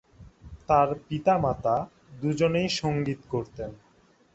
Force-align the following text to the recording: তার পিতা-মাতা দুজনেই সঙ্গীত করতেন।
তার 0.67 0.89
পিতা-মাতা 1.07 1.75
দুজনেই 2.21 2.69
সঙ্গীত 2.71 3.21
করতেন। 3.29 3.71